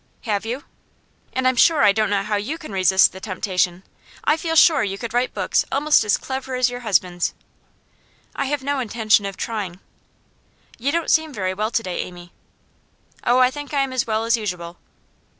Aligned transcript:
'Have 0.21 0.47
you?' 0.47 0.63
'And 1.31 1.47
I'm 1.47 1.55
sure 1.55 1.83
I 1.83 1.91
don't 1.91 2.09
know 2.09 2.23
how 2.23 2.35
you 2.35 2.57
can 2.57 2.71
resist 2.71 3.11
the 3.11 3.19
temptation. 3.19 3.83
I 4.23 4.35
feel 4.35 4.55
sure 4.55 4.83
you 4.83 4.97
could 4.97 5.13
write 5.13 5.35
books 5.35 5.63
almost 5.71 6.03
as 6.03 6.17
clever 6.17 6.55
as 6.55 6.71
your 6.71 6.79
husband's.' 6.79 7.35
'I 8.35 8.45
have 8.45 8.63
no 8.63 8.79
intention 8.79 9.27
of 9.27 9.37
trying.' 9.37 9.79
'You 10.79 10.91
don't 10.91 11.11
seem 11.11 11.31
very 11.31 11.53
well 11.53 11.69
to 11.69 11.83
day, 11.83 11.99
Amy.' 12.01 12.31
'Oh, 13.25 13.37
I 13.37 13.51
think 13.51 13.75
I 13.75 13.81
am 13.83 13.93
as 13.93 14.07
well 14.07 14.25
as 14.25 14.35
usual. 14.35 14.79